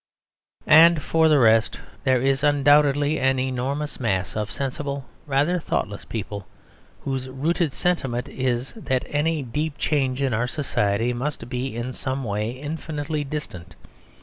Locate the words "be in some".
11.49-12.23